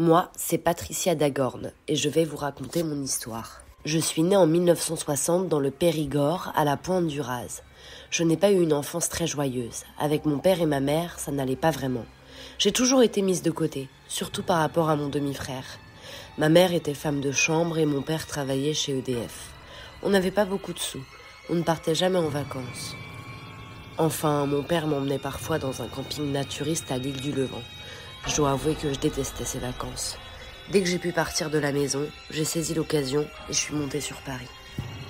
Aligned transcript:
Moi, 0.00 0.30
c'est 0.36 0.58
Patricia 0.58 1.16
Dagorne 1.16 1.72
et 1.88 1.96
je 1.96 2.08
vais 2.08 2.24
vous 2.24 2.36
raconter 2.36 2.84
mon 2.84 3.02
histoire. 3.02 3.62
Je 3.84 3.98
suis 3.98 4.22
née 4.22 4.36
en 4.36 4.46
1960 4.46 5.48
dans 5.48 5.58
le 5.58 5.72
Périgord, 5.72 6.52
à 6.54 6.64
la 6.64 6.76
pointe 6.76 7.08
du 7.08 7.20
Raz. 7.20 7.64
Je 8.08 8.22
n'ai 8.22 8.36
pas 8.36 8.52
eu 8.52 8.62
une 8.62 8.72
enfance 8.72 9.08
très 9.08 9.26
joyeuse. 9.26 9.82
Avec 9.98 10.24
mon 10.24 10.38
père 10.38 10.60
et 10.60 10.66
ma 10.66 10.78
mère, 10.78 11.18
ça 11.18 11.32
n'allait 11.32 11.56
pas 11.56 11.72
vraiment. 11.72 12.06
J'ai 12.58 12.70
toujours 12.70 13.02
été 13.02 13.22
mise 13.22 13.42
de 13.42 13.50
côté, 13.50 13.88
surtout 14.06 14.44
par 14.44 14.58
rapport 14.58 14.88
à 14.88 14.94
mon 14.94 15.08
demi-frère. 15.08 15.66
Ma 16.38 16.48
mère 16.48 16.72
était 16.72 16.94
femme 16.94 17.20
de 17.20 17.32
chambre 17.32 17.76
et 17.78 17.84
mon 17.84 18.02
père 18.02 18.28
travaillait 18.28 18.74
chez 18.74 18.96
EDF. 18.96 19.50
On 20.04 20.10
n'avait 20.10 20.30
pas 20.30 20.44
beaucoup 20.44 20.74
de 20.74 20.78
sous. 20.78 21.02
On 21.50 21.56
ne 21.56 21.62
partait 21.62 21.96
jamais 21.96 22.18
en 22.18 22.28
vacances. 22.28 22.94
Enfin, 23.96 24.46
mon 24.46 24.62
père 24.62 24.86
m'emmenait 24.86 25.18
parfois 25.18 25.58
dans 25.58 25.82
un 25.82 25.88
camping 25.88 26.30
naturiste 26.30 26.92
à 26.92 26.98
l'île 26.98 27.20
du 27.20 27.32
Levant. 27.32 27.64
Je 28.26 28.36
dois 28.36 28.50
avouer 28.50 28.74
que 28.74 28.92
je 28.92 28.98
détestais 28.98 29.44
ces 29.44 29.58
vacances. 29.58 30.18
Dès 30.70 30.82
que 30.82 30.88
j'ai 30.88 30.98
pu 30.98 31.12
partir 31.12 31.48
de 31.48 31.58
la 31.58 31.72
maison, 31.72 32.06
j'ai 32.30 32.44
saisi 32.44 32.74
l'occasion 32.74 33.22
et 33.48 33.52
je 33.52 33.58
suis 33.58 33.74
montée 33.74 34.00
sur 34.00 34.16
Paris. 34.18 34.48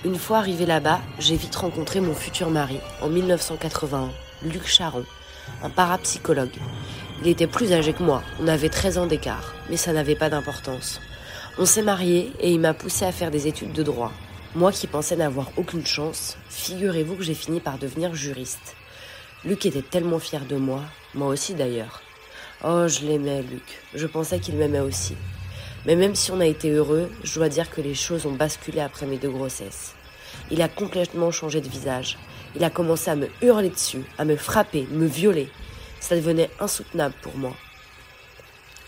Une 0.05 0.17
fois 0.17 0.39
arrivé 0.39 0.67
là-bas, 0.67 1.01
j'ai 1.19 1.35
vite 1.35 1.57
rencontré 1.57 2.01
mon 2.01 2.15
futur 2.15 2.51
mari, 2.51 2.79
en 3.03 3.09
1981, 3.09 4.11
Luc 4.45 4.67
Charon, 4.67 5.05
un 5.63 5.71
parapsychologue. 5.71 6.55
Il 7.21 7.29
était 7.29 7.49
plus 7.49 7.73
âgé 7.73 7.93
que 7.93 8.05
moi, 8.05 8.23
on 8.41 8.47
avait 8.47 8.69
13 8.69 8.99
ans 8.99 9.07
d'écart, 9.07 9.55
mais 9.69 9.77
ça 9.77 9.93
n'avait 9.93 10.15
pas 10.15 10.31
d'importance. 10.31 11.01
On 11.59 11.67
s'est 11.67 11.83
mariés 11.83 12.33
et 12.39 12.53
il 12.53 12.61
m'a 12.61 12.75
poussé 12.75 13.05
à 13.05 13.11
faire 13.11 13.33
des 13.33 13.49
études 13.49 13.73
de 13.73 13.83
droit. 13.83 14.13
Moi 14.55 14.71
qui 14.71 14.87
pensais 14.87 15.17
n'avoir 15.17 15.51
aucune 15.57 15.85
chance, 15.85 16.37
figurez-vous 16.49 17.17
que 17.17 17.25
j'ai 17.25 17.35
fini 17.35 17.59
par 17.59 17.79
devenir 17.79 18.15
juriste. 18.15 18.77
Luc 19.45 19.67
était 19.67 19.83
tellement 19.83 20.21
fier 20.21 20.45
de 20.45 20.57
moi, 20.57 20.83
moi 21.15 21.27
aussi 21.29 21.55
d'ailleurs. 21.55 22.03
Oh, 22.65 22.89
je 22.89 23.07
l'aimais, 23.07 23.43
Luc. 23.43 23.63
Je 23.95 24.09
pensais 24.09 24.41
qu'il 24.41 24.57
m'aimait 24.57 24.81
aussi. 24.81 25.15
Mais 25.87 25.95
même 25.95 26.17
si 26.17 26.33
on 26.33 26.41
a 26.41 26.47
été 26.47 26.73
heureux, 26.73 27.09
je 27.23 27.39
dois 27.39 27.49
dire 27.49 27.71
que 27.71 27.81
les 27.81 27.95
choses 27.95 28.27
ont 28.27 28.33
basculé 28.33 28.81
après 28.81 29.07
mes 29.07 29.17
deux 29.17 29.31
grossesses. 29.31 29.95
Il 30.51 30.61
a 30.61 30.69
complètement 30.69 31.31
changé 31.31 31.61
de 31.61 31.69
visage. 31.69 32.19
Il 32.57 32.65
a 32.65 32.71
commencé 32.71 33.13
à 33.13 33.15
me 33.15 33.29
hurler 33.43 33.69
dessus, 33.69 34.03
à 34.19 34.25
me 34.25 34.35
frapper, 34.35 34.89
me 34.91 35.07
violer. 35.07 35.49
Ça 36.01 36.17
devenait 36.17 36.51
insoutenable 36.59 37.15
pour 37.23 37.37
moi. 37.37 37.53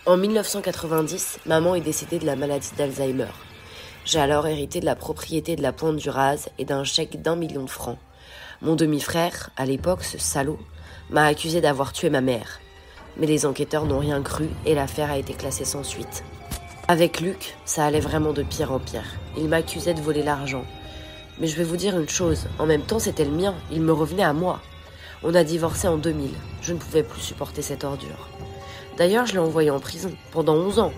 En 0.04 0.16
1990, 0.16 1.38
maman 1.46 1.76
est 1.76 1.80
décédée 1.80 2.18
de 2.18 2.26
la 2.26 2.34
maladie 2.34 2.72
d'Alzheimer. 2.76 3.30
J'ai 4.04 4.18
alors 4.18 4.48
hérité 4.48 4.80
de 4.80 4.86
la 4.86 4.96
propriété 4.96 5.54
de 5.54 5.62
la 5.62 5.72
pointe 5.72 5.94
du 5.94 6.10
Raz 6.10 6.48
et 6.58 6.64
d'un 6.64 6.82
chèque 6.82 7.22
d'un 7.22 7.36
million 7.36 7.62
de 7.62 7.70
francs. 7.70 7.98
Mon 8.62 8.74
demi-frère, 8.74 9.50
à 9.56 9.64
l'époque, 9.64 10.02
ce 10.02 10.18
salaud, 10.18 10.58
m'a 11.08 11.26
accusé 11.26 11.60
d'avoir 11.60 11.92
tué 11.92 12.10
ma 12.10 12.20
mère 12.20 12.58
mais 13.16 13.26
les 13.26 13.46
enquêteurs 13.46 13.86
n'ont 13.86 13.98
rien 13.98 14.22
cru 14.22 14.48
et 14.66 14.74
l'affaire 14.74 15.10
a 15.10 15.18
été 15.18 15.34
classée 15.34 15.64
sans 15.64 15.84
suite. 15.84 16.24
Avec 16.88 17.20
Luc, 17.20 17.56
ça 17.64 17.84
allait 17.84 18.00
vraiment 18.00 18.32
de 18.32 18.42
pire 18.42 18.72
en 18.72 18.78
pire. 18.78 19.16
Il 19.36 19.48
m'accusait 19.48 19.94
de 19.94 20.00
voler 20.00 20.22
l'argent. 20.22 20.64
Mais 21.38 21.46
je 21.46 21.56
vais 21.56 21.64
vous 21.64 21.76
dire 21.76 21.98
une 21.98 22.08
chose, 22.08 22.46
en 22.58 22.66
même 22.66 22.82
temps 22.82 22.98
c'était 22.98 23.24
le 23.24 23.30
mien, 23.30 23.54
il 23.70 23.80
me 23.80 23.92
revenait 23.92 24.24
à 24.24 24.32
moi. 24.32 24.60
On 25.22 25.34
a 25.34 25.44
divorcé 25.44 25.86
en 25.88 25.98
2000, 25.98 26.30
je 26.62 26.72
ne 26.72 26.78
pouvais 26.78 27.02
plus 27.02 27.20
supporter 27.20 27.62
cette 27.62 27.84
ordure. 27.84 28.28
D'ailleurs, 28.96 29.26
je 29.26 29.32
l'ai 29.32 29.38
envoyé 29.38 29.70
en 29.70 29.80
prison, 29.80 30.12
pendant 30.32 30.54
11 30.54 30.78
ans. 30.78 30.92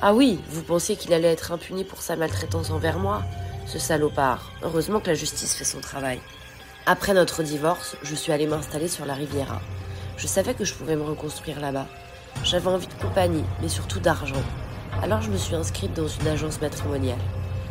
Ah 0.00 0.14
oui, 0.14 0.38
vous 0.48 0.62
pensiez 0.62 0.96
qu'il 0.96 1.12
allait 1.12 1.32
être 1.32 1.52
impuni 1.52 1.84
pour 1.84 2.00
sa 2.00 2.16
maltraitance 2.16 2.70
envers 2.70 2.98
moi? 2.98 3.22
Ce 3.66 3.78
salopard. 3.78 4.52
Heureusement 4.62 5.00
que 5.00 5.08
la 5.08 5.14
justice 5.14 5.54
fait 5.54 5.64
son 5.64 5.80
travail. 5.80 6.20
Après 6.86 7.12
notre 7.12 7.42
divorce, 7.42 7.96
je 8.02 8.14
suis 8.14 8.32
allée 8.32 8.46
m'installer 8.46 8.88
sur 8.88 9.04
la 9.04 9.14
Riviera. 9.14 9.60
Je 10.18 10.26
savais 10.26 10.54
que 10.54 10.64
je 10.64 10.74
pouvais 10.74 10.96
me 10.96 11.04
reconstruire 11.04 11.60
là-bas. 11.60 11.86
J'avais 12.42 12.66
envie 12.66 12.88
de 12.88 12.94
compagnie, 12.94 13.44
mais 13.62 13.68
surtout 13.68 14.00
d'argent. 14.00 14.42
Alors 15.00 15.22
je 15.22 15.30
me 15.30 15.36
suis 15.36 15.54
inscrite 15.54 15.94
dans 15.94 16.08
une 16.08 16.26
agence 16.26 16.60
matrimoniale. 16.60 17.20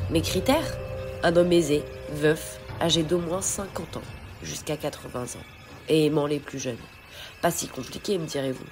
Mes 0.10 0.22
critères? 0.22 0.78
Un 1.24 1.36
homme 1.36 1.52
aisé, 1.52 1.84
veuf, 2.14 2.62
âgé 2.80 3.04
d'au 3.04 3.18
moins 3.18 3.42
50 3.42 3.98
ans, 3.98 4.02
jusqu'à 4.42 4.78
80 4.78 5.24
ans, 5.24 5.46
et 5.90 6.06
aimant 6.06 6.26
les 6.26 6.40
plus 6.40 6.58
jeunes. 6.58 6.78
Pas 7.42 7.52
si 7.52 7.68
compliqué, 7.68 8.18
me 8.18 8.26
direz-vous. 8.26 8.66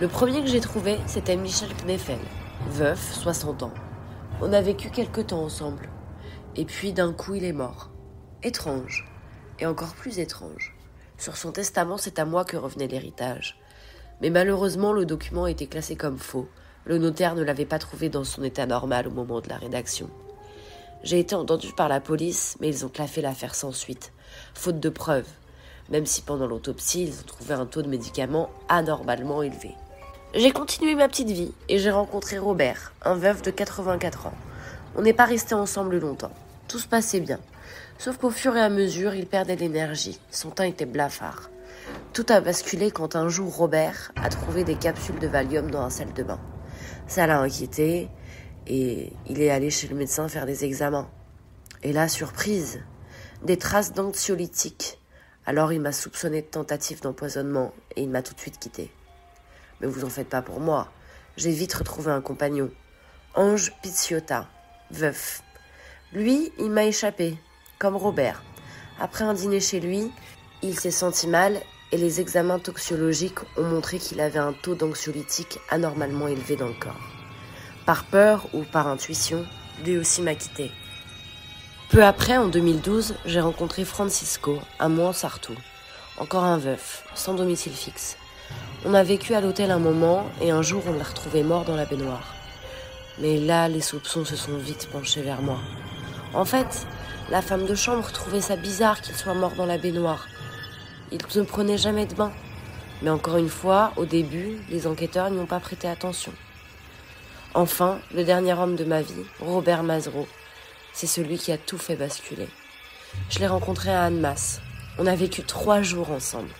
Le 0.00 0.08
premier 0.08 0.40
que 0.40 0.48
j'ai 0.48 0.60
trouvé, 0.60 0.96
c'était 1.06 1.36
Michel 1.36 1.74
Kneffel, 1.84 2.18
veuf, 2.68 3.12
60 3.12 3.64
ans. 3.64 3.74
On 4.40 4.54
a 4.54 4.62
vécu 4.62 4.88
quelque 4.88 5.20
temps 5.20 5.42
ensemble. 5.42 5.90
Et 6.56 6.64
puis 6.64 6.94
d'un 6.94 7.12
coup, 7.12 7.34
il 7.34 7.44
est 7.44 7.52
mort. 7.52 7.90
Étrange. 8.42 9.06
Et 9.58 9.66
encore 9.66 9.94
plus 9.94 10.18
étrange. 10.18 10.74
Sur 11.18 11.36
son 11.36 11.52
testament, 11.52 11.96
c'est 11.96 12.18
à 12.18 12.24
moi 12.24 12.44
que 12.44 12.56
revenait 12.56 12.88
l'héritage. 12.88 13.58
Mais 14.20 14.30
malheureusement, 14.30 14.92
le 14.92 15.06
document 15.06 15.46
était 15.46 15.66
classé 15.66 15.96
comme 15.96 16.18
faux. 16.18 16.48
Le 16.84 16.98
notaire 16.98 17.34
ne 17.34 17.42
l'avait 17.42 17.64
pas 17.64 17.78
trouvé 17.78 18.08
dans 18.08 18.24
son 18.24 18.42
état 18.42 18.66
normal 18.66 19.08
au 19.08 19.10
moment 19.10 19.40
de 19.40 19.48
la 19.48 19.56
rédaction. 19.56 20.10
J'ai 21.02 21.18
été 21.20 21.34
entendu 21.34 21.72
par 21.72 21.88
la 21.88 22.00
police, 22.00 22.56
mais 22.60 22.68
ils 22.68 22.84
ont 22.84 22.88
claffé 22.88 23.20
l'affaire 23.20 23.54
sans 23.54 23.72
suite, 23.72 24.12
faute 24.54 24.80
de 24.80 24.88
preuves, 24.88 25.28
même 25.90 26.06
si 26.06 26.22
pendant 26.22 26.46
l'autopsie, 26.46 27.04
ils 27.04 27.20
ont 27.20 27.26
trouvé 27.26 27.54
un 27.54 27.66
taux 27.66 27.82
de 27.82 27.88
médicaments 27.88 28.50
anormalement 28.68 29.42
élevé. 29.42 29.74
J'ai 30.34 30.50
continué 30.50 30.94
ma 30.94 31.08
petite 31.08 31.30
vie 31.30 31.52
et 31.68 31.78
j'ai 31.78 31.90
rencontré 31.90 32.38
Robert, 32.38 32.92
un 33.02 33.14
veuf 33.14 33.42
de 33.42 33.50
84 33.50 34.26
ans. 34.26 34.34
On 34.96 35.02
n'est 35.02 35.12
pas 35.12 35.26
restés 35.26 35.54
ensemble 35.54 35.98
longtemps. 35.98 36.32
Tout 36.68 36.78
se 36.78 36.88
passait 36.88 37.20
bien. 37.20 37.38
Sauf 37.98 38.18
qu'au 38.18 38.30
fur 38.30 38.56
et 38.56 38.60
à 38.60 38.68
mesure, 38.68 39.14
il 39.14 39.26
perdait 39.26 39.56
l'énergie. 39.56 40.20
Son 40.30 40.50
teint 40.50 40.64
était 40.64 40.86
blafard. 40.86 41.50
Tout 42.12 42.26
a 42.28 42.40
basculé 42.40 42.90
quand 42.90 43.16
un 43.16 43.28
jour 43.28 43.54
Robert 43.54 44.12
a 44.16 44.28
trouvé 44.28 44.64
des 44.64 44.76
capsules 44.76 45.18
de 45.18 45.26
Valium 45.26 45.70
dans 45.70 45.82
un 45.82 45.90
salle 45.90 46.12
de 46.12 46.22
bain. 46.22 46.40
Ça 47.06 47.26
l'a 47.26 47.40
inquiété 47.40 48.08
et 48.66 49.12
il 49.26 49.40
est 49.40 49.50
allé 49.50 49.70
chez 49.70 49.88
le 49.88 49.96
médecin 49.96 50.28
faire 50.28 50.46
des 50.46 50.64
examens. 50.64 51.10
Et 51.82 51.92
là, 51.92 52.08
surprise, 52.08 52.80
des 53.42 53.58
traces 53.58 53.92
d'anxiolytiques. 53.92 54.98
Alors 55.46 55.72
il 55.72 55.80
m'a 55.80 55.92
soupçonné 55.92 56.40
de 56.40 56.46
tentative 56.46 57.02
d'empoisonnement 57.02 57.74
et 57.96 58.02
il 58.02 58.08
m'a 58.08 58.22
tout 58.22 58.34
de 58.34 58.40
suite 58.40 58.58
quitté. 58.58 58.90
Mais 59.80 59.86
vous 59.86 60.04
en 60.04 60.08
faites 60.08 60.28
pas 60.28 60.42
pour 60.42 60.60
moi. 60.60 60.90
J'ai 61.36 61.50
vite 61.50 61.74
retrouvé 61.74 62.10
un 62.10 62.22
compagnon. 62.22 62.70
Ange 63.34 63.72
Pizziota, 63.82 64.48
veuf. 64.90 65.42
Lui, 66.12 66.52
il 66.58 66.70
m'a 66.70 66.84
échappé, 66.84 67.36
comme 67.78 67.96
Robert. 67.96 68.42
Après 69.00 69.24
un 69.24 69.34
dîner 69.34 69.60
chez 69.60 69.80
lui, 69.80 70.10
il 70.62 70.78
s'est 70.78 70.90
senti 70.90 71.26
mal 71.26 71.60
et 71.92 71.96
les 71.96 72.20
examens 72.20 72.58
toxicologiques 72.58 73.38
ont 73.56 73.64
montré 73.64 73.98
qu'il 73.98 74.20
avait 74.20 74.38
un 74.38 74.52
taux 74.52 74.74
d'anxiolytique 74.74 75.58
anormalement 75.68 76.26
élevé 76.26 76.56
dans 76.56 76.68
le 76.68 76.74
corps. 76.74 77.00
Par 77.86 78.04
peur 78.04 78.48
ou 78.52 78.62
par 78.62 78.88
intuition, 78.88 79.44
lui 79.84 79.98
aussi 79.98 80.22
m'a 80.22 80.34
quitté. 80.34 80.70
Peu 81.90 82.02
après, 82.04 82.36
en 82.36 82.48
2012, 82.48 83.14
j'ai 83.26 83.40
rencontré 83.40 83.84
Francisco, 83.84 84.58
à 84.78 84.88
Mouansartou, 84.88 85.54
encore 86.18 86.44
un 86.44 86.58
veuf, 86.58 87.04
sans 87.14 87.34
domicile 87.34 87.72
fixe. 87.72 88.16
On 88.84 88.94
a 88.94 89.02
vécu 89.02 89.34
à 89.34 89.40
l'hôtel 89.40 89.70
un 89.70 89.78
moment 89.78 90.26
et 90.40 90.50
un 90.50 90.62
jour 90.62 90.82
on 90.86 90.92
l'a 90.92 91.04
retrouvé 91.04 91.42
mort 91.42 91.64
dans 91.64 91.76
la 91.76 91.84
baignoire. 91.84 92.34
Mais 93.18 93.38
là, 93.38 93.68
les 93.68 93.80
soupçons 93.80 94.24
se 94.24 94.34
sont 94.34 94.56
vite 94.56 94.88
penchés 94.90 95.22
vers 95.22 95.42
moi. 95.42 95.58
En 96.32 96.44
fait, 96.44 96.86
la 97.34 97.42
femme 97.42 97.66
de 97.66 97.74
chambre 97.74 98.12
trouvait 98.12 98.40
ça 98.40 98.54
bizarre 98.54 99.00
qu'il 99.00 99.16
soit 99.16 99.34
mort 99.34 99.56
dans 99.56 99.66
la 99.66 99.76
baignoire. 99.76 100.28
Il 101.10 101.18
ne 101.34 101.42
prenait 101.42 101.76
jamais 101.76 102.06
de 102.06 102.14
bain. 102.14 102.30
Mais 103.02 103.10
encore 103.10 103.38
une 103.38 103.48
fois, 103.48 103.92
au 103.96 104.04
début, 104.04 104.60
les 104.70 104.86
enquêteurs 104.86 105.30
n'y 105.30 105.40
ont 105.40 105.44
pas 105.44 105.58
prêté 105.58 105.88
attention. 105.88 106.32
Enfin, 107.52 107.98
le 108.14 108.22
dernier 108.22 108.52
homme 108.52 108.76
de 108.76 108.84
ma 108.84 109.02
vie, 109.02 109.24
Robert 109.40 109.82
Mazereau, 109.82 110.28
c'est 110.92 111.08
celui 111.08 111.36
qui 111.36 111.50
a 111.50 111.58
tout 111.58 111.76
fait 111.76 111.96
basculer. 111.96 112.46
Je 113.30 113.40
l'ai 113.40 113.48
rencontré 113.48 113.90
à 113.90 114.04
Annemasse. 114.04 114.60
On 115.00 115.06
a 115.08 115.16
vécu 115.16 115.42
trois 115.42 115.82
jours 115.82 116.12
ensemble. 116.12 116.50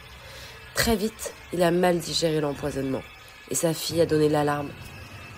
Très 0.74 0.96
vite, 0.96 1.34
il 1.52 1.62
a 1.62 1.70
mal 1.70 2.00
digéré 2.00 2.40
l'empoisonnement 2.40 3.02
et 3.48 3.54
sa 3.54 3.74
fille 3.74 4.00
a 4.00 4.06
donné 4.06 4.28
l'alarme. 4.28 4.70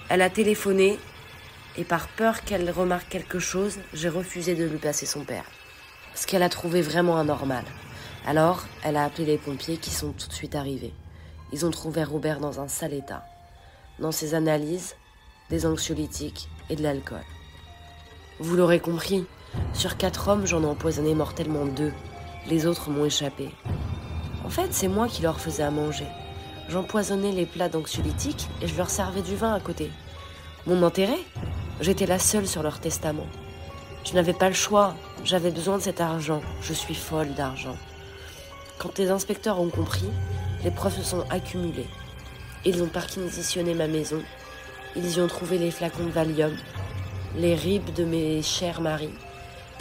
Elle 0.08 0.22
a 0.22 0.30
téléphoné 0.30 0.98
et 1.78 1.84
par 1.84 2.08
peur 2.08 2.42
qu'elle 2.42 2.70
remarque 2.70 3.08
quelque 3.08 3.38
chose, 3.38 3.78
j'ai 3.92 4.08
refusé 4.08 4.54
de 4.54 4.64
lui 4.64 4.78
passer 4.78 5.06
son 5.06 5.24
père. 5.24 5.44
Ce 6.14 6.26
qu'elle 6.26 6.42
a 6.42 6.48
trouvé 6.48 6.82
vraiment 6.82 7.18
anormal. 7.18 7.64
Alors, 8.26 8.64
elle 8.82 8.96
a 8.96 9.04
appelé 9.04 9.26
les 9.26 9.38
pompiers 9.38 9.76
qui 9.76 9.90
sont 9.90 10.12
tout 10.12 10.28
de 10.28 10.32
suite 10.32 10.54
arrivés. 10.54 10.94
Ils 11.52 11.64
ont 11.66 11.70
trouvé 11.70 12.02
Robert 12.02 12.40
dans 12.40 12.60
un 12.60 12.68
sale 12.68 12.94
état. 12.94 13.24
Dans 13.98 14.12
ses 14.12 14.34
analyses, 14.34 14.96
des 15.50 15.66
anxiolytiques 15.66 16.48
et 16.70 16.76
de 16.76 16.82
l'alcool. 16.82 17.24
Vous 18.40 18.56
l'aurez 18.56 18.80
compris, 18.80 19.24
sur 19.72 19.96
quatre 19.96 20.28
hommes, 20.28 20.46
j'en 20.46 20.62
ai 20.62 20.66
empoisonné 20.66 21.14
mortellement 21.14 21.66
deux. 21.66 21.92
Les 22.48 22.66
autres 22.66 22.90
m'ont 22.90 23.04
échappé. 23.04 23.50
En 24.44 24.48
fait, 24.48 24.72
c'est 24.72 24.88
moi 24.88 25.08
qui 25.08 25.22
leur 25.22 25.40
faisais 25.40 25.62
à 25.62 25.70
manger. 25.70 26.06
J'empoisonnais 26.68 27.32
les 27.32 27.46
plats 27.46 27.68
d'anxiolytiques 27.68 28.48
et 28.60 28.66
je 28.66 28.76
leur 28.76 28.90
servais 28.90 29.22
du 29.22 29.36
vin 29.36 29.54
à 29.54 29.60
côté. 29.60 29.90
Mon 30.66 30.82
intérêt 30.82 31.20
J'étais 31.78 32.06
la 32.06 32.18
seule 32.18 32.46
sur 32.46 32.62
leur 32.62 32.80
testament. 32.80 33.26
Je 34.04 34.14
n'avais 34.14 34.32
pas 34.32 34.48
le 34.48 34.54
choix, 34.54 34.94
j'avais 35.24 35.50
besoin 35.50 35.76
de 35.76 35.82
cet 35.82 36.00
argent, 36.00 36.40
je 36.62 36.72
suis 36.72 36.94
folle 36.94 37.34
d'argent. 37.34 37.76
Quand 38.78 38.98
les 38.98 39.10
inspecteurs 39.10 39.60
ont 39.60 39.68
compris, 39.68 40.08
les 40.64 40.70
preuves 40.70 40.96
se 40.96 41.02
sont 41.02 41.24
accumulées. 41.28 41.88
Ils 42.64 42.82
ont 42.82 42.88
perquisitionné 42.88 43.74
ma 43.74 43.88
maison 43.88 44.22
Ils 44.96 45.18
y 45.18 45.20
ont 45.20 45.26
trouvé 45.26 45.58
les 45.58 45.70
flacons 45.70 46.04
de 46.04 46.10
Valium, 46.10 46.56
les 47.36 47.54
ribes 47.54 47.92
de 47.92 48.04
mes 48.04 48.42
chers 48.42 48.80
maris, 48.80 49.12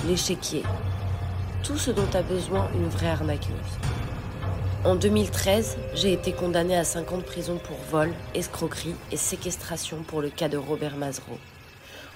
l'échiquier, 0.05 0.63
tout 1.63 1.77
ce 1.77 1.91
dont 1.91 2.09
a 2.13 2.21
besoin 2.21 2.67
une 2.75 2.89
vraie 2.89 3.07
arnaqueuse. 3.07 3.79
En 4.83 4.95
2013, 4.95 5.77
j'ai 5.93 6.11
été 6.11 6.33
condamnée 6.33 6.77
à 6.77 6.83
5 6.83 7.13
ans 7.13 7.17
de 7.19 7.23
prison 7.23 7.57
pour 7.57 7.77
vol, 7.89 8.13
escroquerie 8.33 8.95
et 9.13 9.17
séquestration 9.17 10.03
pour 10.05 10.21
le 10.21 10.29
cas 10.29 10.49
de 10.49 10.57
Robert 10.57 10.97
Mazereau. 10.97 11.39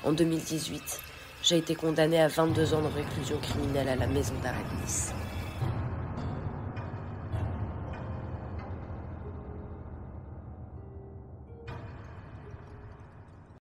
En 0.06 0.13
2018, 0.13 1.01
j'ai 1.44 1.57
été 1.57 1.75
condamnée 1.75 2.22
à 2.22 2.30
22 2.30 2.74
ans 2.74 2.81
de 2.81 2.88
réclusion 2.88 3.38
criminelle 3.40 3.90
à 3.90 3.96
la 3.98 4.07
maison 4.07 4.34
d'arrêt 4.42 4.63
Nice. 4.81 5.13